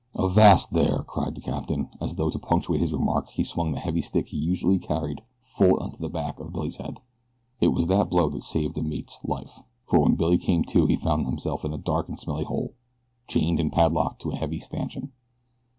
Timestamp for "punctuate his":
2.39-2.91